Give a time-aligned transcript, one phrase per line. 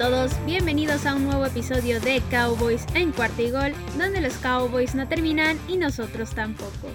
[0.00, 4.94] Todos, bienvenidos a un nuevo episodio de Cowboys en cuarto y gol, donde los Cowboys
[4.94, 6.88] no terminan y nosotros tampoco.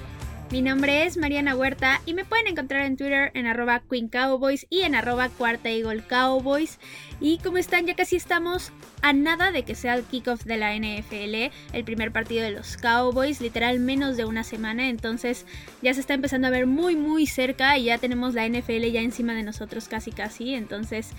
[0.50, 4.66] Mi nombre es Mariana Huerta y me pueden encontrar en Twitter en arroba Queen Cowboys
[4.72, 6.80] y en arroba cuarta Eagle Cowboys.
[7.22, 8.72] Y como están, ya casi estamos
[9.04, 12.76] a nada de que sea el kickoff de la NFL, el primer partido de los
[12.76, 15.46] Cowboys, literal menos de una semana, entonces
[15.84, 19.02] ya se está empezando a ver muy muy cerca y ya tenemos la NFL ya
[19.02, 21.12] encima de nosotros casi casi, entonces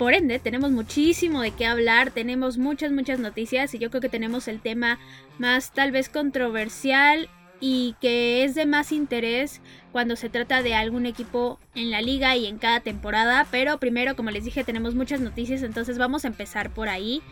[0.00, 4.08] por ende, tenemos muchísimo de qué hablar, tenemos muchas, muchas noticias y yo creo que
[4.08, 4.98] tenemos el tema
[5.38, 7.28] más tal vez controversial
[7.60, 9.60] y que es de más interés
[9.92, 13.46] cuando se trata de algún equipo en la liga y en cada temporada.
[13.50, 17.22] Pero primero, como les dije, tenemos muchas noticias, entonces vamos a empezar por ahí.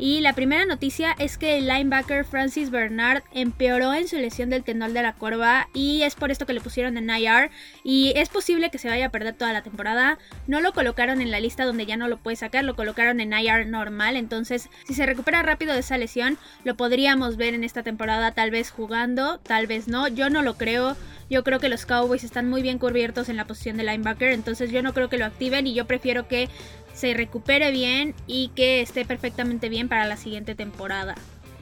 [0.00, 4.62] Y la primera noticia es que el linebacker Francis Bernard empeoró en su lesión del
[4.62, 7.50] tendón de la corva y es por esto que le pusieron en IR
[7.82, 10.18] y es posible que se vaya a perder toda la temporada.
[10.46, 13.32] No lo colocaron en la lista donde ya no lo puede sacar, lo colocaron en
[13.32, 17.82] IR normal, entonces si se recupera rápido de esa lesión lo podríamos ver en esta
[17.82, 20.96] temporada tal vez jugando, tal vez no, yo no lo creo.
[21.30, 24.70] Yo creo que los Cowboys están muy bien cubiertos en la posición de linebacker, entonces
[24.70, 26.48] yo no creo que lo activen y yo prefiero que
[26.94, 31.14] se recupere bien y que esté perfectamente bien para la siguiente temporada.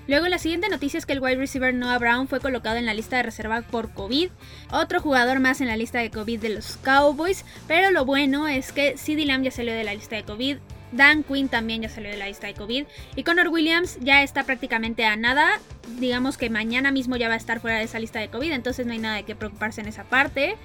[0.09, 2.95] Luego la siguiente noticia es que el wide receiver Noah Brown fue colocado en la
[2.95, 4.29] lista de reserva por COVID,
[4.71, 8.71] otro jugador más en la lista de COVID de los Cowboys, pero lo bueno es
[8.71, 10.59] que CeeDee Lamb ya salió de la lista de COVID,
[10.93, 12.85] Dan Quinn también ya salió de la lista de COVID
[13.17, 15.61] y Connor Williams ya está prácticamente a nada,
[15.99, 18.87] digamos que mañana mismo ya va a estar fuera de esa lista de COVID, entonces
[18.87, 20.57] no hay nada de qué preocuparse en esa parte.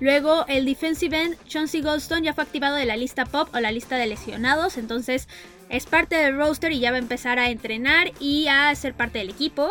[0.00, 3.70] Luego el defensive end Chauncey Goldstone ya fue activado de la lista pop o la
[3.70, 5.28] lista de lesionados, entonces
[5.68, 9.18] es parte del roster y ya va a empezar a entrenar y a ser parte
[9.18, 9.70] del equipo.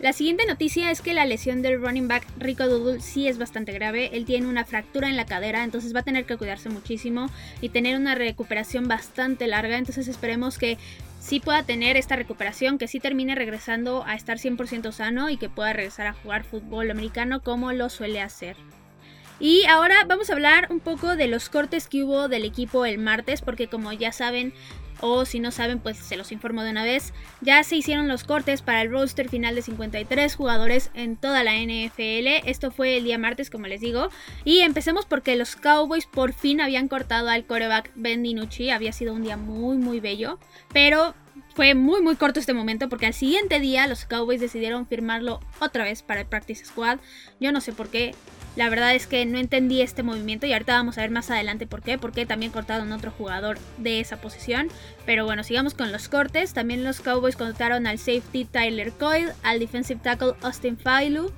[0.00, 3.72] La siguiente noticia es que la lesión del running back Rico Doodle sí es bastante
[3.72, 4.08] grave.
[4.14, 7.28] Él tiene una fractura en la cadera, entonces va a tener que cuidarse muchísimo
[7.60, 9.76] y tener una recuperación bastante larga.
[9.76, 10.78] Entonces esperemos que
[11.20, 15.50] sí pueda tener esta recuperación, que sí termine regresando a estar 100% sano y que
[15.50, 18.56] pueda regresar a jugar fútbol americano como lo suele hacer.
[19.38, 22.98] Y ahora vamos a hablar un poco de los cortes que hubo del equipo el
[22.98, 24.52] martes, porque como ya saben,
[25.00, 28.24] o si no saben, pues se los informo de una vez, ya se hicieron los
[28.24, 32.48] cortes para el roster final de 53 jugadores en toda la NFL.
[32.48, 34.08] Esto fue el día martes, como les digo.
[34.44, 38.70] Y empecemos porque los Cowboys por fin habían cortado al coreback Ben DiNucci.
[38.70, 40.38] Había sido un día muy, muy bello.
[40.72, 41.14] Pero
[41.54, 45.84] fue muy muy corto este momento porque al siguiente día los Cowboys decidieron firmarlo otra
[45.84, 46.98] vez para el Practice Squad.
[47.40, 48.14] Yo no sé por qué,
[48.56, 51.66] la verdad es que no entendí este movimiento y ahorita vamos a ver más adelante
[51.66, 54.68] por qué, porque también cortaron otro jugador de esa posición.
[55.06, 56.52] Pero bueno, sigamos con los cortes.
[56.52, 61.32] También los Cowboys cortaron al safety Tyler Coyle, al defensive tackle Austin Failu,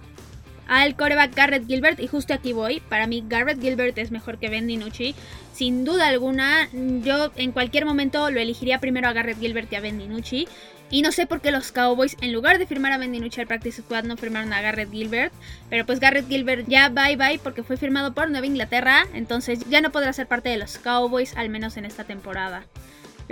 [0.68, 2.80] al coreback Garrett Gilbert y justo aquí voy.
[2.88, 5.14] Para mí Garrett Gilbert es mejor que Ben DiNucci.
[5.52, 9.80] Sin duda alguna, yo en cualquier momento lo elegiría primero a Garrett Gilbert y a
[9.80, 10.48] Ben DiNucci.
[10.92, 13.80] Y no sé por qué los Cowboys, en lugar de firmar a Mendinucci al Practice
[13.80, 15.32] Squad, no firmaron a Garrett Gilbert.
[15.70, 19.06] Pero pues Garrett Gilbert ya bye bye porque fue firmado por Nueva Inglaterra.
[19.14, 22.64] Entonces ya no podrá ser parte de los Cowboys, al menos en esta temporada.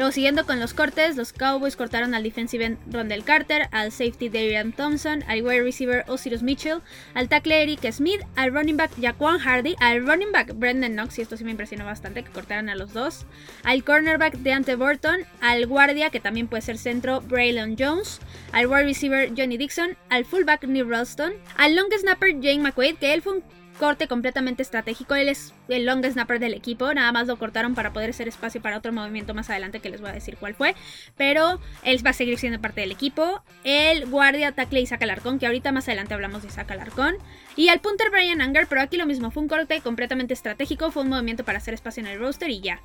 [0.01, 4.31] Luego siguiendo con los cortes, los Cowboys cortaron al defensive end Rondell Carter, al safety
[4.31, 6.81] Darian Thompson, al wide receiver Osiris Mitchell,
[7.13, 11.21] al tackle Eric Smith, al running back Jaquan Hardy, al running back Brendan Knox, y
[11.21, 13.27] esto sí me impresionó bastante que cortaran a los dos,
[13.63, 18.21] al cornerback Deante Burton, al guardia que también puede ser centro Braylon Jones,
[18.53, 23.13] al wide receiver Johnny Dixon, al fullback Neil Ralston, al long snapper Jane McQuaid, que
[23.13, 23.45] él fue un
[23.81, 25.15] corte completamente estratégico.
[25.15, 26.93] Él es el long snapper del equipo.
[26.93, 30.03] Nada más lo cortaron para poder hacer espacio para otro movimiento más adelante que les
[30.03, 30.77] voy a decir cuál fue.
[31.17, 33.43] Pero él va a seguir siendo parte del equipo.
[33.65, 37.15] El guardia tackle Isaac Alarcón, que ahorita más adelante hablamos de Isaac Alarcón.
[37.57, 39.31] Y al punter Brian Anger, pero aquí lo mismo.
[39.31, 40.91] Fue un corte completamente estratégico.
[40.91, 42.83] Fue un movimiento para hacer espacio en el roster y ya.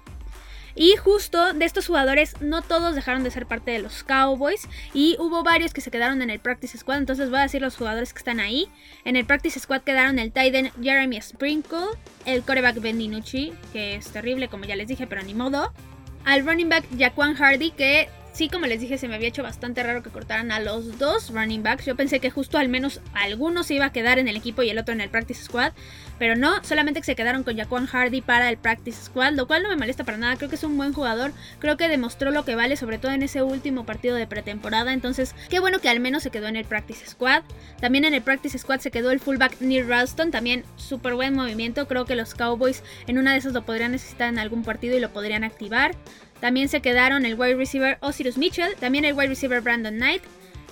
[0.76, 4.68] Y justo de estos jugadores, no todos dejaron de ser parte de los Cowboys.
[4.94, 6.98] Y hubo varios que se quedaron en el Practice Squad.
[6.98, 8.68] Entonces voy a decir los jugadores que están ahí.
[9.06, 11.88] En el Practice Squad quedaron el Titan Jeremy Sprinkle,
[12.26, 15.74] el coreback Ben DiNucci, que es terrible, como ya les dije, pero ni modo.
[16.26, 19.82] Al running back Jaquan Hardy, que sí, como les dije, se me había hecho bastante
[19.82, 21.86] raro que cortaran a los dos running backs.
[21.86, 24.70] Yo pensé que justo al menos alguno se iba a quedar en el equipo y
[24.70, 25.72] el otro en el practice squad.
[26.20, 29.64] Pero no, solamente que se quedaron con Jaquan Hardy para el practice squad, lo cual
[29.64, 30.36] no me molesta para nada.
[30.36, 31.32] Creo que es un buen jugador.
[31.60, 34.92] Creo que demostró lo que vale, sobre todo en ese último partido de pretemporada.
[34.92, 37.44] Entonces, qué bueno que al menos se quedó en el practice squad.
[37.80, 40.32] También en el practice squad se quedó el fullback Neil Ralston.
[40.32, 41.88] También súper buen movimiento.
[41.88, 45.00] Creo que los Cowboys en una de esas lo podrían necesitar en algún partido y
[45.00, 45.96] lo podrían activar.
[46.40, 50.24] También se quedaron el wide receiver Osiris Mitchell, también el wide receiver Brandon Knight.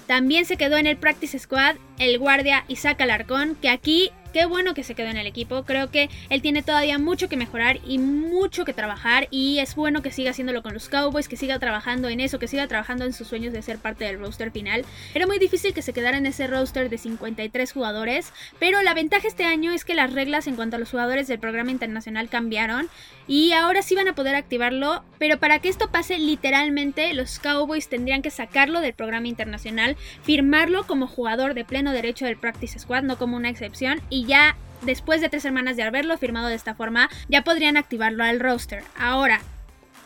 [0.07, 4.73] También se quedó en el practice squad el guardia Isaac Alarcón, que aquí qué bueno
[4.73, 5.63] que se quedó en el equipo.
[5.63, 9.27] Creo que él tiene todavía mucho que mejorar y mucho que trabajar.
[9.31, 12.47] Y es bueno que siga haciéndolo con los Cowboys, que siga trabajando en eso, que
[12.47, 14.83] siga trabajando en sus sueños de ser parte del roster final.
[15.13, 19.27] Era muy difícil que se quedara en ese roster de 53 jugadores, pero la ventaja
[19.27, 22.89] este año es que las reglas en cuanto a los jugadores del programa internacional cambiaron
[23.27, 27.87] y ahora sí van a poder activarlo, pero para que esto pase literalmente los Cowboys
[27.87, 33.03] tendrían que sacarlo del programa internacional, firmarlo como jugador de pleno derecho del Practice Squad,
[33.03, 36.75] no como una excepción, y ya después de tres semanas de haberlo firmado de esta
[36.75, 38.83] forma, ya podrían activarlo al roster.
[38.97, 39.41] Ahora,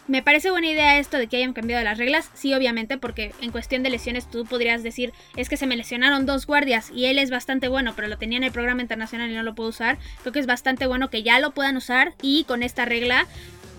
[0.08, 3.52] me parece buena idea esto de que hayan cambiado las reglas, sí obviamente, porque en
[3.52, 7.20] cuestión de lesiones tú podrías decir, es que se me lesionaron dos guardias y él
[7.20, 9.98] es bastante bueno, pero lo tenía en el programa internacional y no lo puedo usar.
[10.22, 13.28] Creo que es bastante bueno que ya lo puedan usar y con esta regla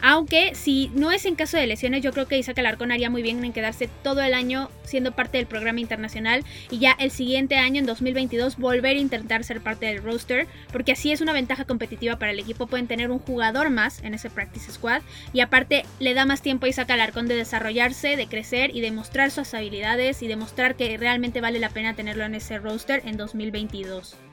[0.02, 3.22] aunque si no es en caso de lesiones, yo creo que Isaac Alarcón haría muy
[3.22, 7.56] bien en quedarse todo el año siendo parte del programa internacional y ya el siguiente
[7.56, 11.64] año, en 2022, volver a intentar ser parte del roster, porque así es una ventaja
[11.64, 12.66] competitiva para el equipo.
[12.66, 15.02] Pueden tener un jugador más en ese practice squad
[15.32, 18.92] y aparte le da más tiempo a Isaac Alarcón de desarrollarse, de crecer y de
[18.92, 23.16] mostrar sus habilidades y demostrar que realmente vale la pena tenerlo en ese roster en
[23.16, 24.27] 2022.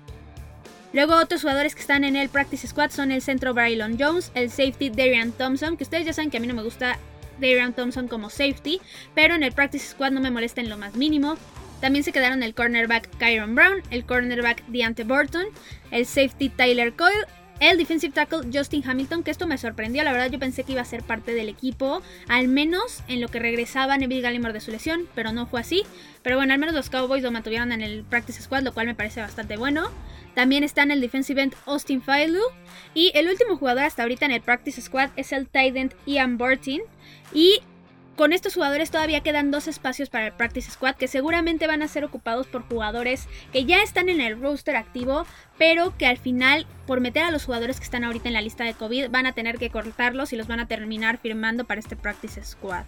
[0.96, 4.50] Luego otros jugadores que están en el Practice Squad son el centro Braylon Jones, el
[4.50, 6.98] safety Darian Thompson, que ustedes ya saben que a mí no me gusta
[7.38, 8.80] Darian Thompson como safety,
[9.14, 11.36] pero en el Practice Squad no me molesta en lo más mínimo.
[11.82, 15.48] También se quedaron el cornerback Kyron Brown, el cornerback Deante Burton,
[15.92, 17.26] el safety Tyler Coyle,
[17.60, 20.82] el defensive tackle Justin Hamilton, que esto me sorprendió, la verdad yo pensé que iba
[20.82, 24.72] a ser parte del equipo, al menos en lo que regresaba Neville Gallimore de su
[24.72, 25.84] lesión, pero no fue así.
[26.22, 28.96] Pero bueno, al menos los Cowboys lo mantuvieron en el practice squad, lo cual me
[28.96, 29.90] parece bastante bueno.
[30.34, 32.42] También está en el defensive end Austin Failu.
[32.94, 36.38] Y el último jugador hasta ahorita en el practice squad es el tight end Ian
[36.38, 36.82] Burton.
[37.34, 37.62] Y
[38.16, 41.88] con estos jugadores todavía quedan dos espacios para el Practice Squad que seguramente van a
[41.88, 45.26] ser ocupados por jugadores que ya están en el roster activo,
[45.58, 48.64] pero que al final, por meter a los jugadores que están ahorita en la lista
[48.64, 51.96] de COVID, van a tener que cortarlos y los van a terminar firmando para este
[51.96, 52.86] Practice Squad.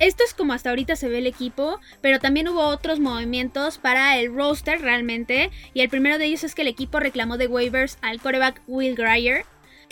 [0.00, 4.18] Esto es como hasta ahorita se ve el equipo, pero también hubo otros movimientos para
[4.18, 7.98] el roster realmente, y el primero de ellos es que el equipo reclamó de waivers
[8.02, 9.44] al coreback Will Greyer,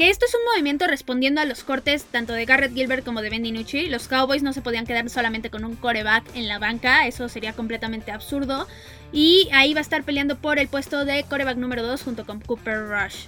[0.09, 3.43] esto es un movimiento respondiendo a los cortes tanto de Garrett Gilbert como de Ben
[3.43, 3.89] DiNucci.
[3.89, 7.53] Los Cowboys no se podían quedar solamente con un coreback en la banca, eso sería
[7.53, 8.67] completamente absurdo.
[9.13, 12.41] Y ahí va a estar peleando por el puesto de coreback número 2 junto con
[12.41, 13.27] Cooper Rush.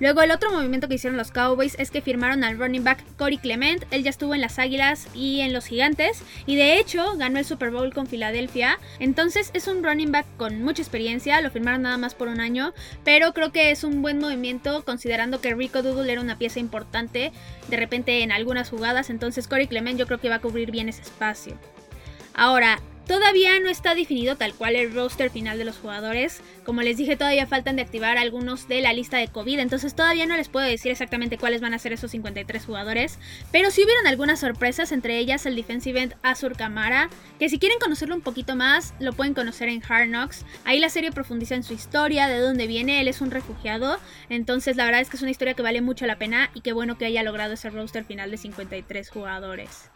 [0.00, 3.38] Luego el otro movimiento que hicieron los Cowboys es que firmaron al running back Corey
[3.38, 3.84] Clement.
[3.90, 7.44] Él ya estuvo en las Águilas y en los Gigantes y de hecho ganó el
[7.44, 8.78] Super Bowl con Filadelfia.
[8.98, 12.72] Entonces es un running back con mucha experiencia, lo firmaron nada más por un año,
[13.04, 17.32] pero creo que es un buen movimiento considerando que Rico Doodle era una pieza importante
[17.68, 20.88] de repente en algunas jugadas, entonces Corey Clement yo creo que va a cubrir bien
[20.88, 21.56] ese espacio.
[22.34, 22.80] Ahora,
[23.12, 26.40] Todavía no está definido tal cual el roster final de los jugadores.
[26.64, 30.24] Como les dije, todavía faltan de activar algunos de la lista de COVID, entonces todavía
[30.24, 33.18] no les puedo decir exactamente cuáles van a ser esos 53 jugadores.
[33.50, 37.78] Pero sí hubieron algunas sorpresas, entre ellas el defensive end Azur Kamara, que si quieren
[37.80, 40.46] conocerlo un poquito más, lo pueden conocer en Hard Knocks.
[40.64, 43.98] Ahí la serie profundiza en su historia, de dónde viene, él es un refugiado,
[44.30, 46.72] entonces la verdad es que es una historia que vale mucho la pena y qué
[46.72, 49.90] bueno que haya logrado ese roster final de 53 jugadores.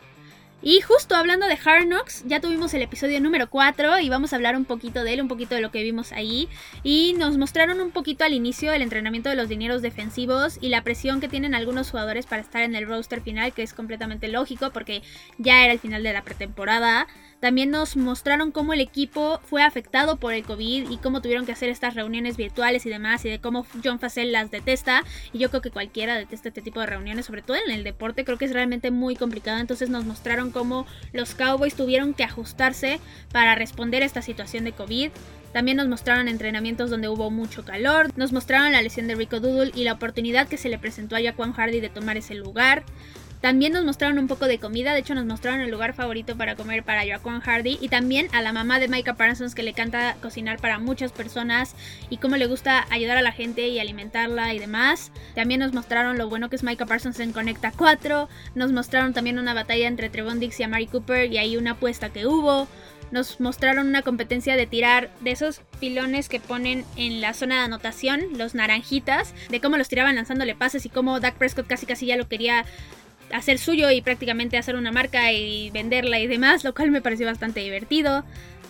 [0.63, 4.37] Y justo hablando de Hard Knocks, ya tuvimos el episodio número 4 y vamos a
[4.37, 6.49] hablar un poquito de él, un poquito de lo que vimos ahí.
[6.83, 10.83] Y nos mostraron un poquito al inicio el entrenamiento de los dineros defensivos y la
[10.83, 14.71] presión que tienen algunos jugadores para estar en el roster final, que es completamente lógico
[14.71, 15.03] porque
[15.37, 17.07] ya era el final de la pretemporada.
[17.39, 21.53] También nos mostraron cómo el equipo fue afectado por el COVID y cómo tuvieron que
[21.53, 25.05] hacer estas reuniones virtuales y demás y de cómo John Facel las detesta.
[25.35, 28.25] Y yo creo que cualquiera detesta este tipo de reuniones, sobre todo en el deporte,
[28.25, 29.59] creo que es realmente muy complicado.
[29.59, 33.01] Entonces nos mostraron cómo los Cowboys tuvieron que ajustarse
[33.33, 35.11] para responder a esta situación de COVID.
[35.53, 39.73] También nos mostraron entrenamientos donde hubo mucho calor, nos mostraron la lesión de Rico Doodle
[39.75, 42.85] y la oportunidad que se le presentó a Jaquan Hardy de tomar ese lugar.
[43.47, 46.57] También nos mostraron un poco de comida, de hecho nos mostraron el lugar favorito para
[46.57, 50.17] comer para Joaquin Hardy y también a la mamá de Micah Parsons que le canta
[50.21, 51.77] cocinar para muchas personas
[52.11, 55.13] y cómo le gusta ayudar a la gente y alimentarla y demás.
[55.37, 59.39] También nos mostraron lo bueno que es Micah Parsons en Conecta 4, nos mostraron también
[59.39, 62.67] una batalla entre Trevon Dix y Amari Cooper y ahí una apuesta que hubo.
[63.13, 67.67] Nos mostraron una competencia de tirar de esos pilones que ponen en la zona de
[67.67, 72.07] anotación, los naranjitas, de cómo los tiraban lanzándole pases y cómo Dak Prescott casi casi
[72.07, 72.65] ya lo quería
[73.33, 77.27] hacer suyo y prácticamente hacer una marca y venderla y demás, lo cual me pareció
[77.27, 78.25] bastante divertido.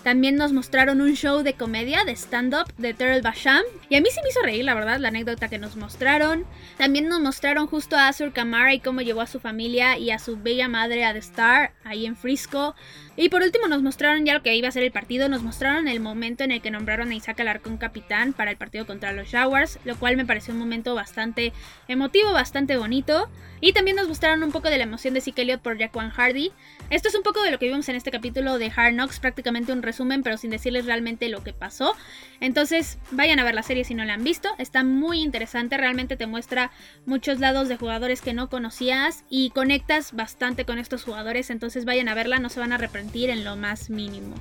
[0.07, 3.65] También nos mostraron un show de comedia, de stand-up, de Terrell Basham.
[3.89, 6.45] Y a mí sí me hizo reír, la verdad, la anécdota que nos mostraron.
[6.79, 10.21] También nos mostraron justo a Azur Kamara y cómo llevó a su familia y a
[10.21, 12.77] su bella madre a The Star, ahí en Frisco.
[13.19, 15.89] Y por último nos mostraron ya lo que iba a ser el partido, nos mostraron
[15.89, 19.31] el momento en el que nombraron a Isaac Alarcón capitán para el partido contra los
[19.31, 21.55] Jaguars, lo cual me pareció un momento bastante
[21.89, 23.31] emotivo, bastante bonito.
[23.63, 26.53] Y también nos mostraron un poco de la emoción de Zeke Elliott por Jaquan Hardy.
[26.91, 29.73] Esto es un poco de lo que vimos en este capítulo de Hard Knocks, prácticamente
[29.73, 31.97] un resumen, pero sin decirles realmente lo que pasó.
[32.41, 34.51] Entonces, vayan a ver la serie si no la han visto.
[34.59, 36.71] Está muy interesante, realmente te muestra
[37.07, 41.49] muchos lados de jugadores que no conocías y conectas bastante con estos jugadores.
[41.49, 44.35] Entonces, vayan a verla, no se van a arrepentir en lo más mínimo.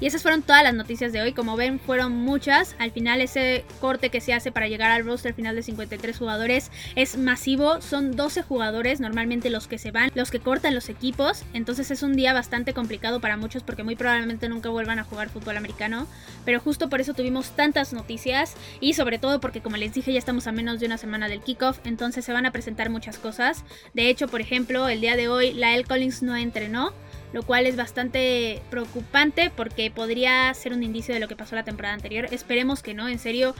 [0.00, 1.32] Y esas fueron todas las noticias de hoy.
[1.32, 2.76] Como ven, fueron muchas.
[2.78, 6.70] Al final, ese corte que se hace para llegar al roster final de 53 jugadores
[6.94, 7.80] es masivo.
[7.80, 11.42] Son 12 jugadores, normalmente los que se van, los que cortan los equipos.
[11.52, 15.30] Entonces es un día bastante complicado para muchos porque muy probablemente nunca vuelvan a jugar
[15.30, 16.06] fútbol americano.
[16.44, 18.54] Pero justo por eso tuvimos tantas noticias.
[18.80, 21.40] Y sobre todo porque, como les dije, ya estamos a menos de una semana del
[21.40, 21.80] kickoff.
[21.84, 23.64] Entonces se van a presentar muchas cosas.
[23.94, 26.92] De hecho, por ejemplo, el día de hoy, la El Collins no entrenó
[27.32, 31.64] lo cual es bastante preocupante porque podría ser un indicio de lo que pasó la
[31.64, 32.28] temporada anterior.
[32.30, 33.54] Esperemos que no, en serio.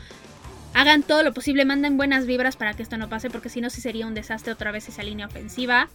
[0.74, 3.70] Hagan todo lo posible, manden buenas vibras para que esto no pase, porque si no,
[3.70, 5.88] sí sería un desastre otra vez esa línea ofensiva.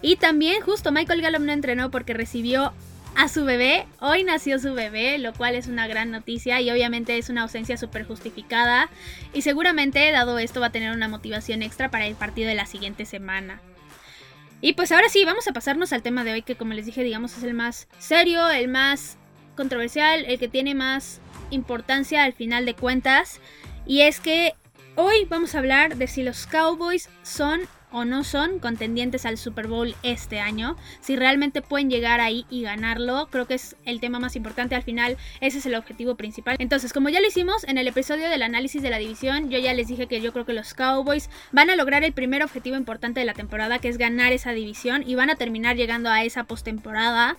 [0.00, 2.72] Y también, justo Michael Gallup no entrenó porque recibió
[3.14, 3.86] a su bebé.
[4.00, 7.76] Hoy nació su bebé, lo cual es una gran noticia y obviamente es una ausencia
[7.76, 8.90] súper justificada.
[9.32, 12.66] Y seguramente, dado esto, va a tener una motivación extra para el partido de la
[12.66, 13.60] siguiente semana.
[14.60, 17.02] Y pues ahora sí, vamos a pasarnos al tema de hoy, que como les dije,
[17.02, 19.18] digamos, es el más serio, el más
[19.54, 21.20] controversial, el que tiene más
[21.50, 23.40] importancia al final de cuentas.
[23.86, 24.54] Y es que
[24.94, 27.60] hoy vamos a hablar de si los Cowboys son
[27.96, 32.60] o no son contendientes al Super Bowl este año, si realmente pueden llegar ahí y
[32.60, 34.74] ganarlo, creo que es el tema más importante.
[34.74, 36.56] Al final, ese es el objetivo principal.
[36.58, 39.72] Entonces, como ya lo hicimos en el episodio del análisis de la división, yo ya
[39.72, 43.20] les dije que yo creo que los Cowboys van a lograr el primer objetivo importante
[43.20, 46.44] de la temporada, que es ganar esa división y van a terminar llegando a esa
[46.44, 47.38] postemporada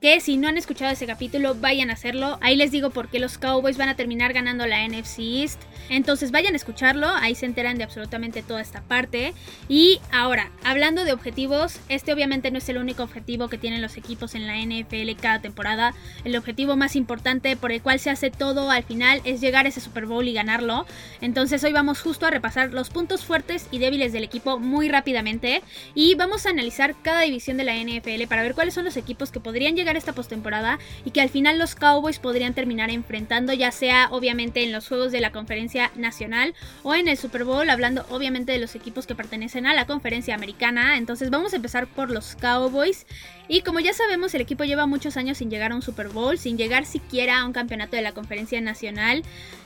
[0.00, 2.38] que si no han escuchado ese capítulo, vayan a hacerlo.
[2.40, 5.60] Ahí les digo por qué los Cowboys van a terminar ganando la NFC East.
[5.88, 9.34] Entonces vayan a escucharlo, ahí se enteran de absolutamente toda esta parte.
[9.68, 13.96] Y ahora, hablando de objetivos, este obviamente no es el único objetivo que tienen los
[13.96, 15.94] equipos en la NFL cada temporada.
[16.24, 19.70] El objetivo más importante por el cual se hace todo al final es llegar a
[19.70, 20.86] ese Super Bowl y ganarlo.
[21.20, 25.62] Entonces hoy vamos justo a repasar los puntos fuertes y débiles del equipo muy rápidamente.
[25.94, 29.32] Y vamos a analizar cada división de la NFL para ver cuáles son los equipos
[29.32, 33.70] que podrían llegar esta postemporada y que al final los Cowboys podrían terminar enfrentando, ya
[33.70, 38.04] sea obviamente en los juegos de la conferencia nacional o en el Super Bowl, hablando
[38.10, 40.96] obviamente de los equipos que pertenecen a la conferencia americana.
[40.96, 43.06] Entonces vamos a empezar por los Cowboys.
[43.48, 46.38] Y como ya sabemos, el equipo lleva muchos años sin llegar a un Super Bowl,
[46.38, 49.22] sin llegar siquiera a un campeonato de la conferencia nacional.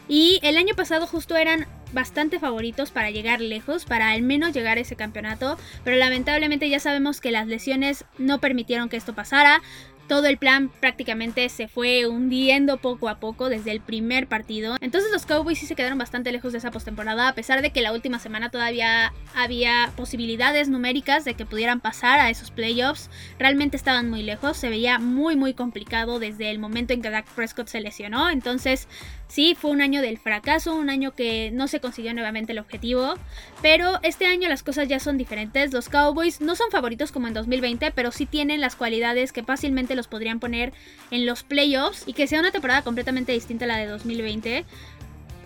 [0.09, 4.79] Y el año pasado justo eran bastante favoritos para llegar lejos, para al menos llegar
[4.79, 9.63] a ese campeonato, pero lamentablemente ya sabemos que las lesiones no permitieron que esto pasara
[10.09, 14.77] todo el plan prácticamente se fue hundiendo poco a poco desde el primer partido.
[14.81, 17.83] Entonces los Cowboys sí se quedaron bastante lejos de esa postemporada, a pesar de que
[17.83, 23.11] la última semana todavía había posibilidades numéricas de que pudieran pasar a esos playoffs.
[23.39, 27.27] Realmente estaban muy lejos, se veía muy muy complicado desde el momento en que Dak
[27.35, 28.31] Prescott se lesionó.
[28.31, 28.89] Entonces
[29.33, 33.15] Sí, fue un año del fracaso, un año que no se consiguió nuevamente el objetivo,
[33.63, 35.73] pero este año las cosas ya son diferentes.
[35.73, 39.95] Los Cowboys no son favoritos como en 2020, pero sí tienen las cualidades que fácilmente
[39.95, 40.75] los podrían poner
[41.11, 44.67] en los playoffs y que sea una temporada completamente distinta a la de 2020.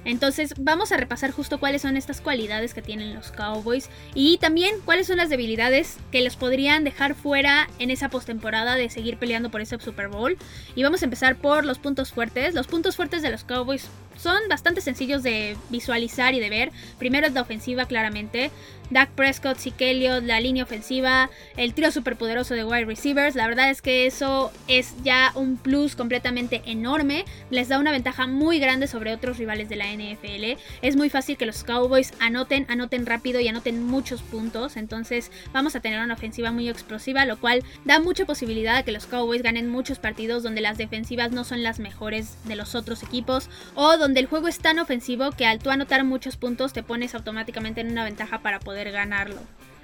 [0.07, 4.77] Entonces vamos a repasar justo cuáles son estas cualidades que tienen los Cowboys y también
[4.85, 9.51] cuáles son las debilidades que les podrían dejar fuera en esa postemporada de seguir peleando
[9.51, 10.39] por ese Super Bowl.
[10.77, 12.55] Y vamos a empezar por los puntos fuertes.
[12.55, 16.73] Los puntos fuertes de los Cowboys son bastante sencillos de visualizar y de ver.
[16.99, 18.51] Primero es la ofensiva, claramente.
[18.91, 23.35] Dak Prescott, Elliott, la línea ofensiva, el trío superpoderoso de wide receivers.
[23.35, 27.25] La verdad es que eso es ya un plus completamente enorme.
[27.51, 30.61] Les da una ventaja muy grande sobre otros rivales de la NFL.
[30.83, 34.77] Es muy fácil que los Cowboys anoten, anoten rápido y anoten muchos puntos.
[34.77, 38.93] Entonces vamos a tener una ofensiva muy explosiva, lo cual da mucha posibilidad de que
[38.93, 43.03] los Cowboys ganen muchos partidos donde las defensivas no son las mejores de los otros
[43.03, 46.83] equipos o donde el juego es tan ofensivo que al tú anotar muchos puntos te
[46.83, 49.41] pones automáticamente en una ventaja para poder ganarlo.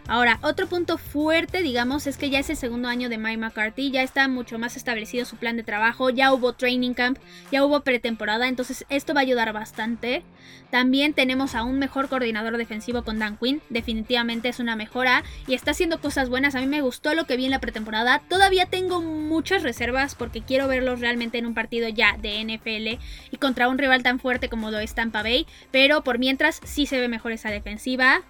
[0.09, 3.93] Ahora, otro punto fuerte, digamos, es que ya es el segundo año de Mike McCarthy,
[3.93, 7.19] ya está mucho más establecido su plan de trabajo, ya hubo training camp,
[7.53, 10.25] ya hubo pretemporada, entonces esto va a ayudar bastante.
[10.71, 15.55] También tenemos a un mejor coordinador defensivo con Dan Quinn, definitivamente es una mejora y
[15.55, 16.55] está haciendo cosas buenas.
[16.55, 18.23] A mí me gustó lo que vi en la pretemporada.
[18.29, 23.37] Todavía tengo muchas reservas porque quiero verlos realmente en un partido ya de NFL y
[23.39, 26.99] contra un rival tan fuerte como lo es Tampa Bay, pero por mientras sí se
[26.99, 28.23] ve mejor esa defensiva.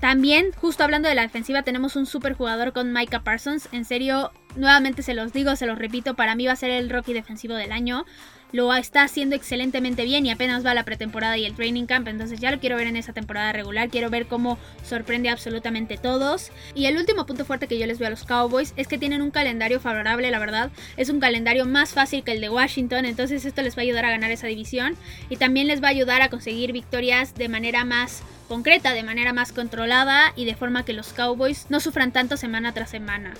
[0.00, 3.68] También, justo hablando de la defensiva, tenemos un super jugador con Micah Parsons.
[3.72, 6.90] En serio, nuevamente se los digo, se los repito, para mí va a ser el
[6.90, 8.04] rookie defensivo del año
[8.54, 12.38] lo está haciendo excelentemente bien y apenas va la pretemporada y el training camp, entonces
[12.38, 16.52] ya lo quiero ver en esa temporada regular, quiero ver cómo sorprende absolutamente todos.
[16.72, 19.22] Y el último punto fuerte que yo les veo a los Cowboys es que tienen
[19.22, 23.44] un calendario favorable, la verdad, es un calendario más fácil que el de Washington, entonces
[23.44, 24.94] esto les va a ayudar a ganar esa división
[25.28, 29.32] y también les va a ayudar a conseguir victorias de manera más concreta, de manera
[29.32, 33.34] más controlada y de forma que los Cowboys no sufran tanto semana tras semana.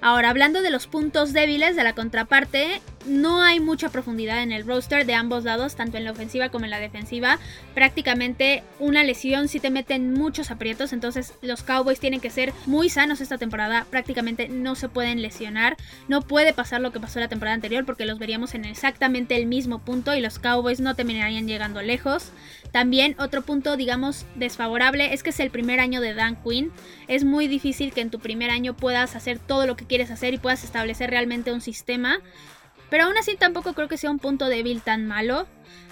[0.00, 4.66] Ahora, hablando de los puntos débiles de la contraparte, no hay mucha profundidad en el
[4.66, 7.38] roster de ambos lados, tanto en la ofensiva como en la defensiva.
[7.74, 12.52] Prácticamente una lesión si te mete en muchos aprietos, entonces los Cowboys tienen que ser
[12.66, 13.86] muy sanos esta temporada.
[13.90, 15.76] Prácticamente no se pueden lesionar.
[16.08, 19.46] No puede pasar lo que pasó la temporada anterior porque los veríamos en exactamente el
[19.46, 22.30] mismo punto y los Cowboys no terminarían llegando lejos.
[22.72, 26.70] También otro punto, digamos, desfavorable es que es el primer año de Dan Quinn.
[27.06, 30.34] Es muy difícil que en tu primer año puedas hacer todo lo que quieres hacer
[30.34, 32.20] y puedas establecer realmente un sistema.
[32.90, 35.46] Pero aún así tampoco creo que sea un punto débil tan malo.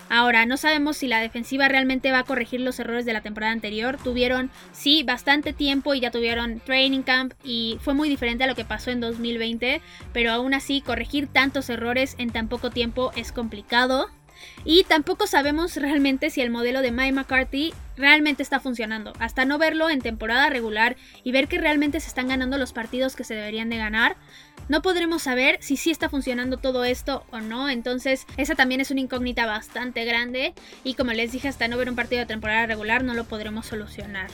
[0.09, 3.53] Ahora, no sabemos si la defensiva realmente va a corregir los errores de la temporada
[3.53, 3.99] anterior.
[4.03, 8.55] Tuvieron, sí, bastante tiempo y ya tuvieron training camp y fue muy diferente a lo
[8.55, 9.81] que pasó en 2020,
[10.13, 14.09] pero aún así corregir tantos errores en tan poco tiempo es complicado.
[14.65, 19.13] Y tampoco sabemos realmente si el modelo de Mike McCarthy realmente está funcionando.
[19.19, 23.17] Hasta no verlo en temporada regular y ver que realmente se están ganando los partidos
[23.17, 24.17] que se deberían de ganar,
[24.69, 27.69] no podremos saber si sí está funcionando todo esto o no.
[27.69, 30.55] Entonces, esa también es una incógnita bastante grande.
[30.83, 33.67] Y como les dije, hasta no ver un partido de temporada regular no lo podremos
[33.67, 34.29] solucionar.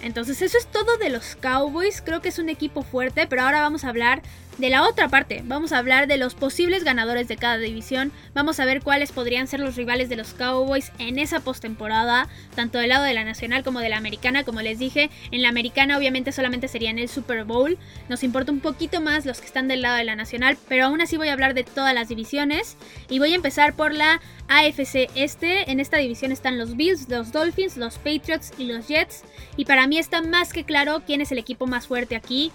[0.00, 2.00] Entonces, eso es todo de los Cowboys.
[2.02, 4.22] Creo que es un equipo fuerte, pero ahora vamos a hablar
[4.58, 8.58] de la otra parte, vamos a hablar de los posibles ganadores de cada división, vamos
[8.58, 12.90] a ver cuáles podrían ser los rivales de los Cowboys en esa postemporada, tanto del
[12.90, 16.32] lado de la nacional como de la americana, como les dije, en la americana obviamente
[16.32, 19.96] solamente serían el Super Bowl, nos importa un poquito más los que están del lado
[19.96, 22.76] de la nacional, pero aún así voy a hablar de todas las divisiones.
[23.08, 27.32] Y voy a empezar por la AFC Este, en esta división están los Bills, los
[27.32, 29.22] Dolphins, los Patriots y los Jets,
[29.56, 32.50] y para mí está más que claro quién es el equipo más fuerte aquí.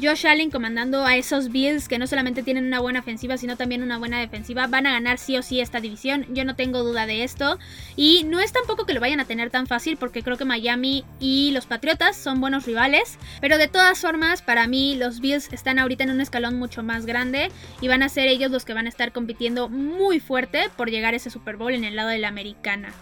[0.00, 3.82] Josh Allen comandando a esos Bills que no solamente tienen una buena ofensiva, sino también
[3.82, 6.26] una buena defensiva, van a ganar sí o sí esta división.
[6.30, 7.58] Yo no tengo duda de esto.
[7.96, 11.04] Y no es tampoco que lo vayan a tener tan fácil, porque creo que Miami
[11.18, 13.18] y los Patriotas son buenos rivales.
[13.40, 17.04] Pero de todas formas, para mí, los Bills están ahorita en un escalón mucho más
[17.04, 17.50] grande
[17.80, 21.14] y van a ser ellos los que van a estar compitiendo muy fuerte por llegar
[21.14, 22.92] a ese Super Bowl en el lado de la americana.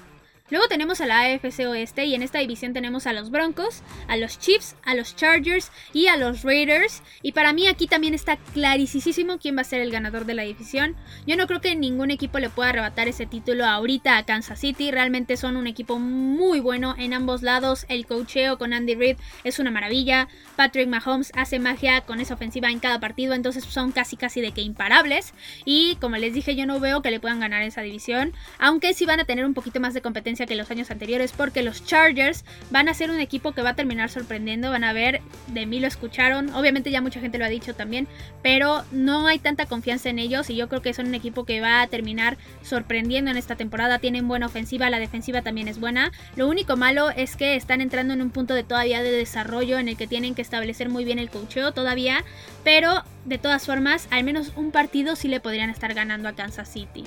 [0.50, 4.16] Luego tenemos a la AFC Oeste y en esta división tenemos a los Broncos, a
[4.16, 7.02] los Chiefs, a los Chargers y a los Raiders.
[7.22, 10.44] Y para mí aquí también está clarísimo quién va a ser el ganador de la
[10.44, 10.96] división.
[11.26, 14.90] Yo no creo que ningún equipo le pueda arrebatar ese título ahorita a Kansas City.
[14.90, 17.84] Realmente son un equipo muy bueno en ambos lados.
[17.88, 20.28] El cocheo con Andy Reid es una maravilla.
[20.56, 23.34] Patrick Mahomes hace magia con esa ofensiva en cada partido.
[23.34, 25.34] Entonces son casi casi de que imparables.
[25.64, 28.32] Y como les dije, yo no veo que le puedan ganar esa división.
[28.58, 31.62] Aunque sí van a tener un poquito más de competencia que los años anteriores porque
[31.62, 35.20] los Chargers van a ser un equipo que va a terminar sorprendiendo, van a ver,
[35.48, 38.07] de mí lo escucharon, obviamente ya mucha gente lo ha dicho también,
[38.42, 41.61] pero no hay tanta confianza en ellos y yo creo que son un equipo que
[41.61, 46.12] va a terminar sorprendiendo en esta temporada, tienen buena ofensiva, la defensiva también es buena,
[46.37, 49.88] lo único malo es que están entrando en un punto de todavía de desarrollo en
[49.88, 52.24] el que tienen que establecer muy bien el coacheo todavía,
[52.64, 56.68] pero de todas formas, al menos un partido sí le podrían estar ganando a Kansas
[56.68, 57.05] City.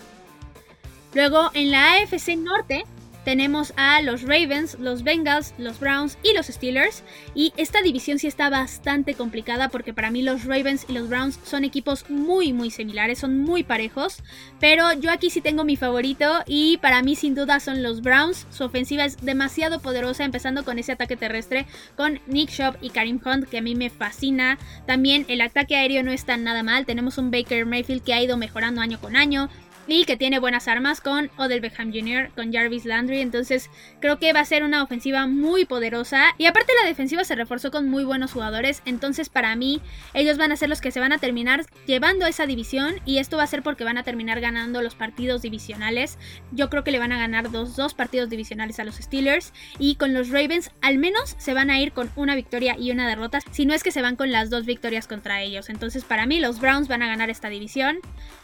[1.13, 2.85] Luego en la AFC Norte
[3.23, 7.03] tenemos a los Ravens, los Bengals, los Browns y los Steelers.
[7.35, 11.39] Y esta división sí está bastante complicada porque para mí los Ravens y los Browns
[11.43, 14.23] son equipos muy muy similares, son muy parejos.
[14.59, 18.47] Pero yo aquí sí tengo mi favorito y para mí sin duda son los Browns.
[18.51, 23.19] Su ofensiva es demasiado poderosa empezando con ese ataque terrestre con Nick Shop y Karim
[23.23, 24.57] Hunt que a mí me fascina.
[24.85, 26.85] También el ataque aéreo no está nada mal.
[26.85, 29.49] Tenemos un Baker Mayfield que ha ido mejorando año con año
[29.91, 33.19] y que tiene buenas armas con Odell Beckham Jr., con Jarvis Landry.
[33.19, 36.33] Entonces creo que va a ser una ofensiva muy poderosa.
[36.37, 38.81] Y aparte la defensiva se reforzó con muy buenos jugadores.
[38.85, 39.81] Entonces para mí
[40.13, 43.01] ellos van a ser los que se van a terminar llevando esa división.
[43.05, 46.17] Y esto va a ser porque van a terminar ganando los partidos divisionales.
[46.53, 49.51] Yo creo que le van a ganar dos, dos partidos divisionales a los Steelers.
[49.77, 53.09] Y con los Ravens al menos se van a ir con una victoria y una
[53.09, 53.39] derrota.
[53.51, 55.69] Si no es que se van con las dos victorias contra ellos.
[55.69, 57.99] Entonces para mí los Browns van a ganar esta división.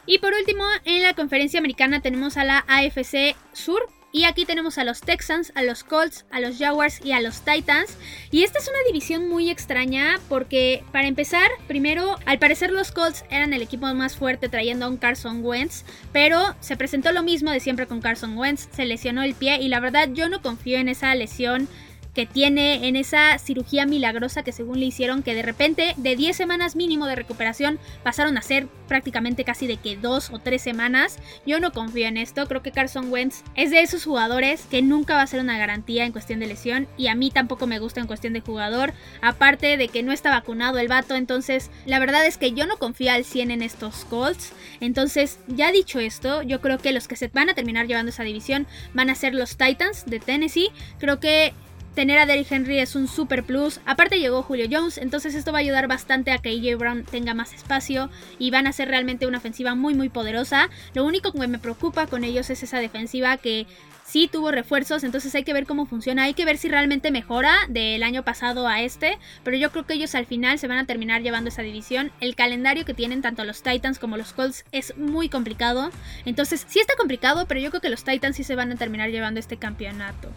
[0.06, 3.88] Y por último en la conferencia americana tenemos a la AFC Sur.
[4.14, 7.42] Y aquí tenemos a los Texans, a los Colts, a los Jaguars y a los
[7.42, 7.98] Titans.
[8.32, 13.26] Y esta es una división muy extraña porque, para empezar, primero, al parecer los Colts
[13.30, 15.84] eran el equipo más fuerte trayendo a un Carson Wentz.
[16.14, 19.68] Pero se presentó lo mismo de siempre con Carson Wentz, se lesionó el pie y
[19.68, 21.68] la verdad yo no confío en esa lesión
[22.18, 26.36] que tiene en esa cirugía milagrosa que según le hicieron, que de repente de 10
[26.36, 31.20] semanas mínimo de recuperación pasaron a ser prácticamente casi de que 2 o 3 semanas.
[31.46, 35.14] Yo no confío en esto, creo que Carson Wentz es de esos jugadores que nunca
[35.14, 38.02] va a ser una garantía en cuestión de lesión y a mí tampoco me gusta
[38.02, 42.26] en cuestión de jugador, aparte de que no está vacunado el vato, entonces la verdad
[42.26, 44.54] es que yo no confío al 100 en estos Colts.
[44.80, 48.24] Entonces, ya dicho esto, yo creo que los que se van a terminar llevando esa
[48.24, 50.72] división van a ser los Titans de Tennessee.
[50.98, 51.54] Creo que
[51.98, 53.80] tener a Derrick Henry es un super plus.
[53.88, 57.34] Aparte llegó Julio Jones, entonces esto va a ayudar bastante a que AJ Brown tenga
[57.34, 60.70] más espacio y van a ser realmente una ofensiva muy muy poderosa.
[60.94, 63.66] Lo único que me preocupa con ellos es esa defensiva que
[64.06, 67.56] sí tuvo refuerzos, entonces hay que ver cómo funciona, hay que ver si realmente mejora
[67.68, 70.86] del año pasado a este, pero yo creo que ellos al final se van a
[70.86, 72.12] terminar llevando esa división.
[72.20, 75.90] El calendario que tienen tanto los Titans como los Colts es muy complicado,
[76.26, 79.10] entonces sí está complicado, pero yo creo que los Titans sí se van a terminar
[79.10, 80.30] llevando este campeonato.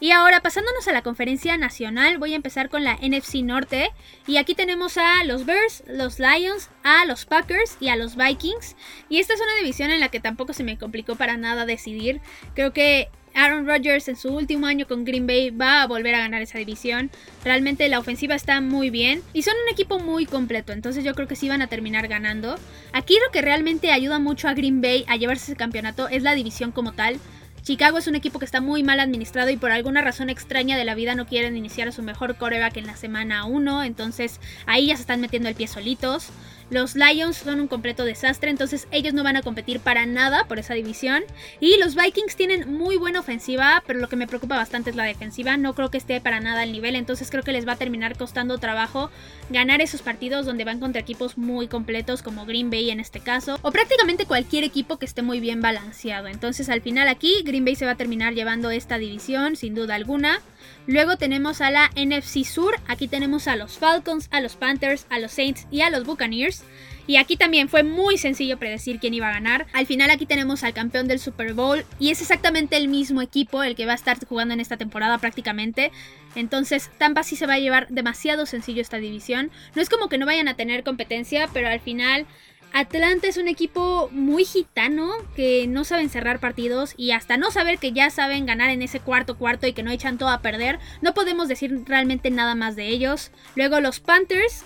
[0.00, 3.90] Y ahora pasándonos a la conferencia nacional, voy a empezar con la NFC Norte.
[4.26, 8.76] Y aquí tenemos a los Bears, los Lions, a los Packers y a los Vikings.
[9.10, 12.22] Y esta es una división en la que tampoco se me complicó para nada decidir.
[12.54, 16.20] Creo que Aaron Rodgers en su último año con Green Bay va a volver a
[16.20, 17.10] ganar esa división.
[17.44, 21.28] Realmente la ofensiva está muy bien y son un equipo muy completo, entonces yo creo
[21.28, 22.56] que sí van a terminar ganando.
[22.92, 26.34] Aquí lo que realmente ayuda mucho a Green Bay a llevarse ese campeonato es la
[26.34, 27.20] división como tal.
[27.62, 30.84] Chicago es un equipo que está muy mal administrado y por alguna razón extraña de
[30.84, 34.86] la vida no quieren iniciar a su mejor coreback en la semana 1, entonces ahí
[34.86, 36.30] ya se están metiendo el pie solitos.
[36.70, 40.60] Los Lions son un completo desastre, entonces ellos no van a competir para nada por
[40.60, 41.24] esa división.
[41.58, 45.04] Y los Vikings tienen muy buena ofensiva, pero lo que me preocupa bastante es la
[45.04, 45.56] defensiva.
[45.56, 48.16] No creo que esté para nada al nivel, entonces creo que les va a terminar
[48.16, 49.10] costando trabajo
[49.50, 53.58] ganar esos partidos donde van contra equipos muy completos como Green Bay en este caso,
[53.62, 56.28] o prácticamente cualquier equipo que esté muy bien balanceado.
[56.28, 59.96] Entonces al final aquí Green Bay se va a terminar llevando esta división sin duda
[59.96, 60.40] alguna.
[60.86, 65.18] Luego tenemos a la NFC Sur, aquí tenemos a los Falcons, a los Panthers, a
[65.18, 66.64] los Saints y a los Buccaneers.
[67.06, 69.66] Y aquí también fue muy sencillo predecir quién iba a ganar.
[69.72, 73.64] Al final aquí tenemos al campeón del Super Bowl y es exactamente el mismo equipo
[73.64, 75.90] el que va a estar jugando en esta temporada prácticamente.
[76.36, 79.50] Entonces Tampa sí se va a llevar demasiado sencillo esta división.
[79.74, 82.26] No es como que no vayan a tener competencia, pero al final
[82.72, 87.78] Atlanta es un equipo muy gitano que no saben cerrar partidos y hasta no saber
[87.78, 90.78] que ya saben ganar en ese cuarto cuarto y que no echan todo a perder,
[91.02, 93.32] no podemos decir realmente nada más de ellos.
[93.56, 94.64] Luego los Panthers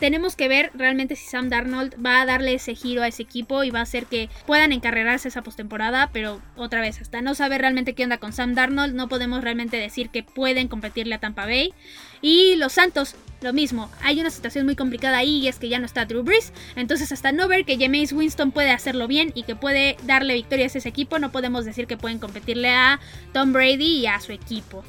[0.00, 3.64] tenemos que ver realmente si Sam Darnold va a darle ese giro a ese equipo
[3.64, 7.60] y va a hacer que puedan encarrerarse esa postemporada, pero otra vez, hasta no saber
[7.60, 11.44] realmente qué onda con Sam Darnold, no podemos realmente decir que pueden competirle a Tampa
[11.44, 11.74] Bay.
[12.22, 15.78] Y los Santos, lo mismo, hay una situación muy complicada ahí y es que ya
[15.78, 19.44] no está Drew Brees, entonces hasta no ver que Jameis Winston puede hacerlo bien y
[19.44, 23.00] que puede darle victorias a ese equipo, no podemos decir que pueden competirle a
[23.32, 24.84] Tom Brady y a su equipo.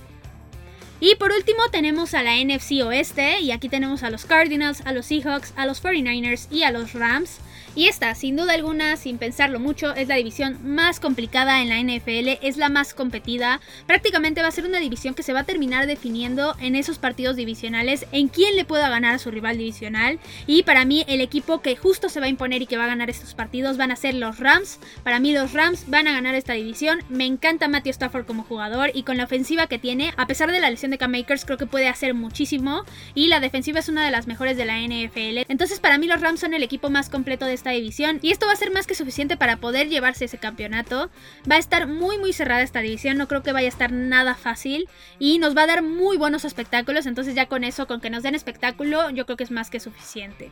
[0.99, 4.93] Y por último tenemos a la NFC Oeste y aquí tenemos a los Cardinals, a
[4.93, 7.39] los Seahawks, a los 49ers y a los Rams.
[7.73, 11.79] Y esta, sin duda alguna, sin pensarlo mucho, es la división más complicada en la
[11.79, 13.61] NFL, es la más competida.
[13.87, 17.37] Prácticamente va a ser una división que se va a terminar definiendo en esos partidos
[17.37, 20.19] divisionales en quién le pueda ganar a su rival divisional.
[20.47, 22.87] Y para mí el equipo que justo se va a imponer y que va a
[22.87, 24.79] ganar estos partidos van a ser los Rams.
[25.03, 26.99] Para mí los Rams van a ganar esta división.
[27.07, 30.59] Me encanta Matthew Stafford como jugador y con la ofensiva que tiene, a pesar de
[30.59, 32.83] la lesión de Cam Makers, creo que puede hacer muchísimo.
[33.15, 35.49] Y la defensiva es una de las mejores de la NFL.
[35.49, 38.47] Entonces para mí los Rams son el equipo más completo de esta división y esto
[38.47, 41.09] va a ser más que suficiente para poder llevarse ese campeonato.
[41.49, 44.35] Va a estar muy muy cerrada esta división, no creo que vaya a estar nada
[44.35, 48.09] fácil y nos va a dar muy buenos espectáculos, entonces ya con eso, con que
[48.09, 50.51] nos den espectáculo, yo creo que es más que suficiente.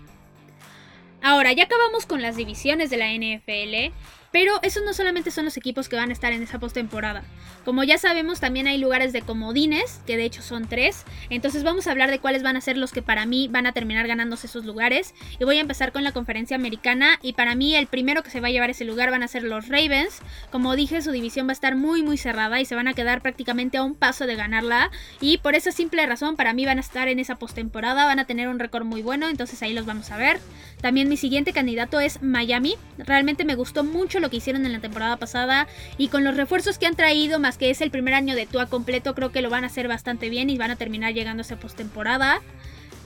[1.21, 3.93] Ahora, ya acabamos con las divisiones de la NFL
[4.31, 7.23] pero esos no solamente son los equipos que van a estar en esa postemporada.
[7.65, 11.03] Como ya sabemos, también hay lugares de comodines, que de hecho son tres.
[11.29, 13.73] Entonces vamos a hablar de cuáles van a ser los que para mí van a
[13.73, 15.13] terminar ganándose esos lugares.
[15.39, 17.19] Y voy a empezar con la conferencia americana.
[17.21, 19.43] Y para mí el primero que se va a llevar ese lugar van a ser
[19.43, 20.19] los Ravens.
[20.51, 23.21] Como dije, su división va a estar muy muy cerrada y se van a quedar
[23.21, 24.91] prácticamente a un paso de ganarla.
[25.21, 28.25] Y por esa simple razón, para mí van a estar en esa postemporada, van a
[28.25, 29.27] tener un récord muy bueno.
[29.27, 30.39] Entonces ahí los vamos a ver.
[30.81, 32.75] También mi siguiente candidato es Miami.
[32.97, 36.77] Realmente me gustó mucho lo que hicieron en la temporada pasada y con los refuerzos
[36.77, 39.49] que han traído, más que es el primer año de Tua completo, creo que lo
[39.49, 42.41] van a hacer bastante bien y van a terminar llegando a esa postemporada.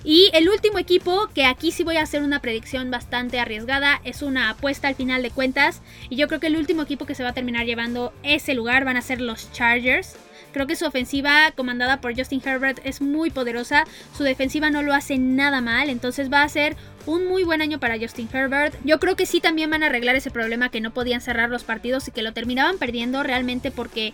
[0.06, 4.21] Y el último equipo, que aquí sí voy a hacer una predicción bastante arriesgada, es
[4.21, 5.82] una apuesta al final de cuentas.
[6.10, 8.84] Y yo creo que el último equipo que se va a terminar llevando ese lugar
[8.84, 10.17] van a ser los Chargers.
[10.54, 13.84] Creo que su ofensiva comandada por Justin Herbert es muy poderosa.
[14.16, 15.89] Su defensiva no lo hace nada mal.
[15.89, 18.76] Entonces va a ser un muy buen año para Justin Herbert.
[18.86, 21.63] Yo creo que sí también van a arreglar ese problema que no podían cerrar los
[21.63, 24.13] partidos y que lo terminaban perdiendo realmente porque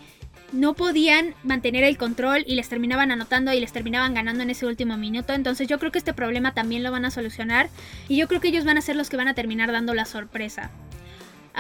[0.52, 4.66] no podían mantener el control y les terminaban anotando y les terminaban ganando en ese
[4.66, 5.34] último minuto.
[5.34, 7.70] Entonces yo creo que este problema también lo van a solucionar
[8.08, 10.06] y yo creo que ellos van a ser los que van a terminar dando la
[10.06, 10.72] sorpresa.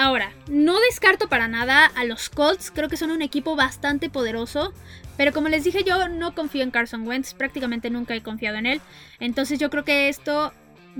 [0.02, 4.74] Ahora, no descarto para nada a los Colts, creo que son un equipo bastante poderoso,
[5.18, 8.66] pero como les dije yo no confío en Carson Wentz, prácticamente nunca he confiado en
[8.66, 8.82] él,
[9.20, 10.54] entonces yo creo que esto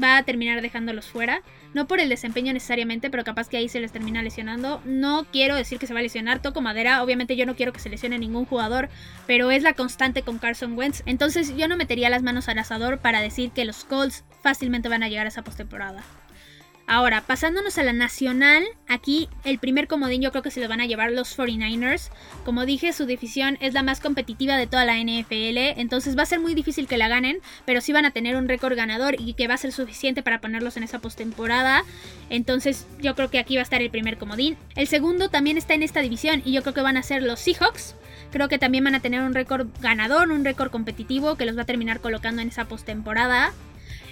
[0.04, 1.44] va a terminar dejándolos fuera.
[1.74, 4.82] No por el desempeño necesariamente, pero capaz que ahí se les termina lesionando.
[4.84, 7.02] No quiero decir que se va a lesionar, toco madera.
[7.02, 8.90] Obviamente yo no quiero que se lesione ningún jugador,
[9.28, 11.04] pero es la constante con Carson Wentz.
[11.06, 15.04] Entonces yo no metería las manos al asador para decir que los Colts fácilmente van
[15.04, 16.04] a llegar a esa postemporada.
[16.92, 20.82] Ahora, pasándonos a la nacional, aquí el primer comodín yo creo que se lo van
[20.82, 22.10] a llevar los 49ers.
[22.44, 26.26] Como dije, su división es la más competitiva de toda la NFL, entonces va a
[26.26, 29.36] ser muy difícil que la ganen, pero sí van a tener un récord ganador y
[29.36, 31.84] que va a ser suficiente para ponerlos en esa postemporada.
[32.32, 34.58] Entonces yo creo que aquí va a estar el primer comodín.
[34.76, 37.40] El segundo también está en esta división y yo creo que van a ser los
[37.40, 37.94] Seahawks.
[38.32, 41.62] Creo que también van a tener un récord ganador, un récord competitivo que los va
[41.62, 43.54] a terminar colocando en esa postemporada.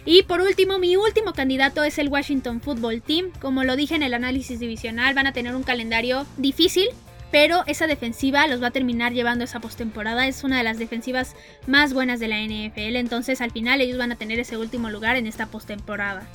[0.10, 3.30] Y por último, mi último candidato es el Washington Football Team.
[3.42, 6.88] Como lo dije en el análisis divisional, van a tener un calendario difícil,
[7.30, 10.26] pero esa defensiva los va a terminar llevando esa postemporada.
[10.26, 11.36] Es una de las defensivas
[11.68, 15.18] más buenas de la NFL, entonces al final ellos van a tener ese último lugar
[15.18, 16.26] en esta postemporada.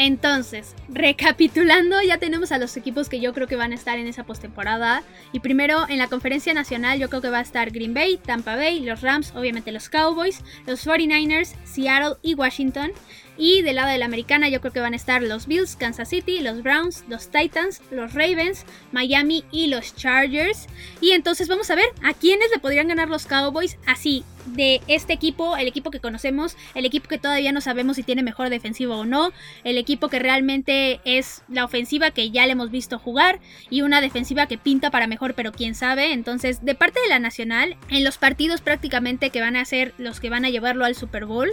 [0.00, 4.06] Entonces, recapitulando, ya tenemos a los equipos que yo creo que van a estar en
[4.06, 5.02] esa postemporada.
[5.32, 8.54] Y primero en la conferencia nacional yo creo que va a estar Green Bay, Tampa
[8.54, 12.92] Bay, los Rams, obviamente los Cowboys, los 49ers, Seattle y Washington.
[13.38, 16.08] Y del lado de la americana yo creo que van a estar los Bills, Kansas
[16.08, 20.66] City, los Browns, los Titans, los Ravens, Miami y los Chargers.
[21.00, 25.12] Y entonces vamos a ver a quiénes le podrían ganar los Cowboys así de este
[25.12, 28.96] equipo, el equipo que conocemos, el equipo que todavía no sabemos si tiene mejor defensiva
[28.96, 29.30] o no,
[29.62, 34.00] el equipo que realmente es la ofensiva que ya le hemos visto jugar y una
[34.00, 36.12] defensiva que pinta para mejor, pero quién sabe.
[36.12, 40.18] Entonces, de parte de la Nacional, en los partidos prácticamente que van a ser los
[40.18, 41.52] que van a llevarlo al Super Bowl,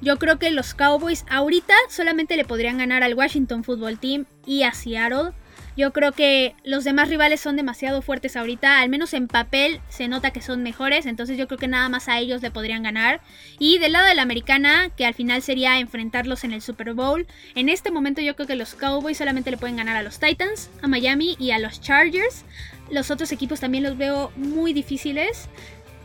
[0.00, 4.62] yo creo que los Cowboys ahorita solamente le podrían ganar al Washington Football Team y
[4.62, 5.32] a Seattle.
[5.76, 10.06] Yo creo que los demás rivales son demasiado fuertes ahorita, al menos en papel se
[10.06, 13.20] nota que son mejores, entonces yo creo que nada más a ellos le podrían ganar.
[13.58, 17.26] Y del lado de la americana, que al final sería enfrentarlos en el Super Bowl,
[17.56, 20.70] en este momento yo creo que los Cowboys solamente le pueden ganar a los Titans,
[20.80, 22.44] a Miami y a los Chargers.
[22.90, 25.48] Los otros equipos también los veo muy difíciles.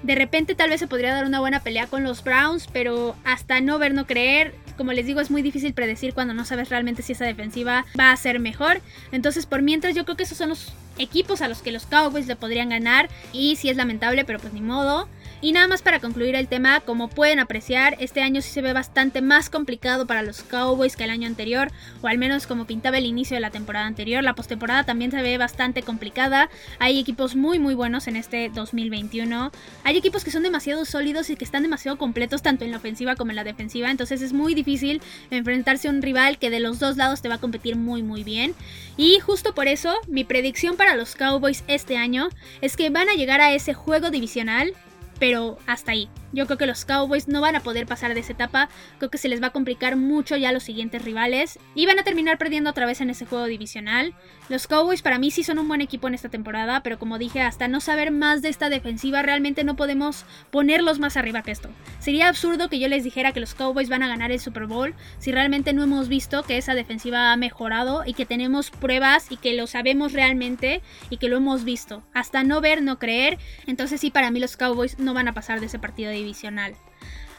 [0.04, 3.60] De repente tal vez se podría dar una buena pelea con los Browns, pero hasta
[3.60, 4.56] no ver, no creer.
[4.78, 8.12] Como les digo, es muy difícil predecir cuando no sabes realmente si esa defensiva va
[8.12, 8.82] a ser mejor.
[9.12, 12.28] Entonces, por mientras, yo creo que esos son los equipos a los que los Cowboys
[12.28, 13.10] le podrían ganar.
[13.34, 15.10] Y si es lamentable, pero pues ni modo.
[15.42, 18.74] Y nada más para concluir el tema, como pueden apreciar, este año sí se ve
[18.74, 21.72] bastante más complicado para los Cowboys que el año anterior,
[22.02, 24.22] o al menos como pintaba el inicio de la temporada anterior.
[24.22, 26.50] La postemporada también se ve bastante complicada.
[26.80, 29.52] Hay equipos muy muy buenos en este 2021.
[29.86, 33.16] Hay equipos que son demasiado sólidos y que están demasiado completos tanto en la ofensiva
[33.16, 36.80] como en la defensiva, entonces es muy difícil enfrentarse a un rival que de los
[36.80, 38.56] dos lados te va a competir muy muy bien.
[38.98, 42.28] Y justo por eso, mi predicción para los Cowboys este año
[42.60, 44.74] es que van a llegar a ese juego divisional
[45.20, 46.10] pero hasta ahí.
[46.32, 49.18] Yo creo que los Cowboys no van a poder pasar de esa etapa, creo que
[49.18, 52.70] se les va a complicar mucho ya los siguientes rivales y van a terminar perdiendo
[52.70, 54.14] otra vez en ese juego divisional.
[54.48, 57.42] Los Cowboys para mí sí son un buen equipo en esta temporada, pero como dije,
[57.42, 61.70] hasta no saber más de esta defensiva realmente no podemos ponerlos más arriba que esto.
[62.00, 64.96] Sería absurdo que yo les dijera que los Cowboys van a ganar el Super Bowl
[65.20, 69.38] si realmente no hemos visto que esa defensiva ha mejorado y que tenemos pruebas y
[69.38, 72.04] que lo sabemos realmente y que lo hemos visto.
[72.14, 73.38] Hasta no ver, no creer.
[73.68, 76.76] Entonces sí, para mí los Cowboys no van a pasar de ese partido divisional.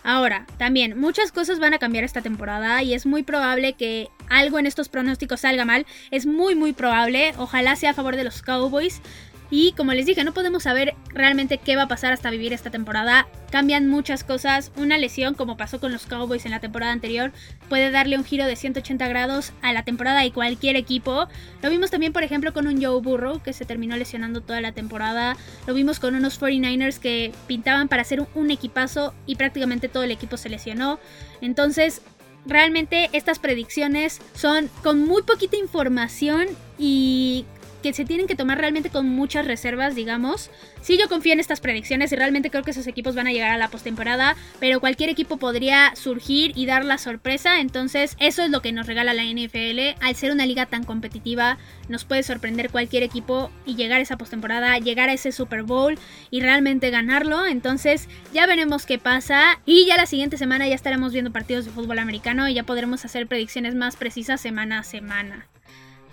[0.03, 4.59] Ahora, también muchas cosas van a cambiar esta temporada y es muy probable que algo
[4.59, 5.87] en estos pronósticos salga mal.
[6.11, 9.03] Es muy muy probable, ojalá sea a favor de los Cowboys,
[9.51, 12.71] y como les dije, no podemos saber realmente qué va a pasar hasta vivir esta
[12.71, 13.27] temporada.
[13.51, 14.71] Cambian muchas cosas.
[14.77, 17.33] Una lesión, como pasó con los Cowboys en la temporada anterior,
[17.69, 21.27] puede darle un giro de 180 grados a la temporada de cualquier equipo.
[21.63, 24.71] Lo vimos también, por ejemplo, con un Joe Burrow que se terminó lesionando toda la
[24.71, 25.37] temporada.
[25.67, 30.13] Lo vimos con unos 49ers que pintaban para ser un equipazo y prácticamente todo el
[30.13, 31.01] equipo se lesionó.
[31.41, 32.03] Entonces,
[32.47, 36.47] realmente estas predicciones son con muy poquita información
[36.79, 37.45] y
[37.81, 40.51] que se tienen que tomar realmente con muchas reservas, digamos.
[40.83, 43.51] Sí, yo confío en estas predicciones y realmente creo que esos equipos van a llegar
[43.51, 48.51] a la postemporada, pero cualquier equipo podría surgir y dar la sorpresa, entonces eso es
[48.51, 50.01] lo que nos regala la NFL.
[50.01, 54.17] Al ser una liga tan competitiva, nos puede sorprender cualquier equipo y llegar a esa
[54.17, 55.99] postemporada, llegar a ese Super Bowl
[56.31, 61.13] y realmente ganarlo, entonces ya veremos qué pasa y ya la siguiente semana ya estaremos
[61.13, 65.47] viendo partidos de fútbol americano y ya podremos hacer predicciones más precisas semana a semana.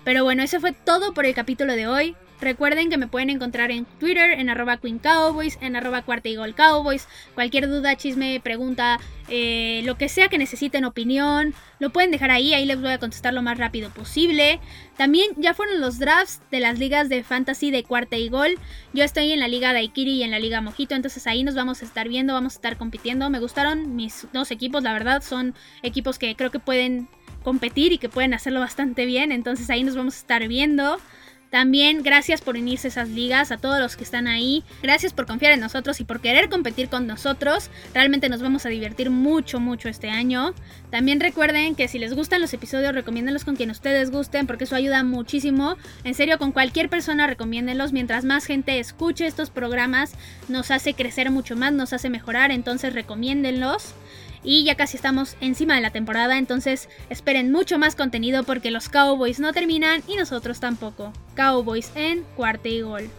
[0.04, 2.16] Pero bueno, eso fue todo por el capítulo de hoy.
[2.40, 6.54] Recuerden que me pueden encontrar en Twitter, en arroba Queen Cowboys, en arroba Cuarta Gol
[6.54, 7.08] Cowboys.
[7.34, 12.54] Cualquier duda, chisme, pregunta, eh, lo que sea que necesiten opinión, lo pueden dejar ahí,
[12.54, 14.60] ahí les voy a contestar lo más rápido posible.
[14.96, 18.56] También ya fueron los drafts de las ligas de fantasy de Cuarta y Gol.
[18.92, 21.56] Yo estoy en la liga de Aikiri y en la liga Mojito, entonces ahí nos
[21.56, 23.30] vamos a estar viendo, vamos a estar compitiendo.
[23.30, 27.08] Me gustaron mis dos equipos, la verdad, son equipos que creo que pueden
[27.48, 30.98] competir y que pueden hacerlo bastante bien, entonces ahí nos vamos a estar viendo.
[31.48, 34.64] También gracias por unirse a esas ligas, a todos los que están ahí.
[34.82, 37.70] Gracias por confiar en nosotros y por querer competir con nosotros.
[37.94, 40.52] Realmente nos vamos a divertir mucho, mucho este año.
[40.90, 44.76] También recuerden que si les gustan los episodios, recomiéndenlos con quien ustedes gusten porque eso
[44.76, 45.78] ayuda muchísimo.
[46.04, 47.94] En serio, con cualquier persona recomiéndenlos.
[47.94, 50.12] Mientras más gente escuche estos programas,
[50.50, 52.50] nos hace crecer mucho más, nos hace mejorar.
[52.50, 53.94] Entonces recomiéndenlos.
[54.42, 58.88] Y ya casi estamos encima de la temporada, entonces esperen mucho más contenido porque los
[58.88, 61.12] Cowboys no terminan y nosotros tampoco.
[61.34, 63.10] Cowboys en cuarta y gol.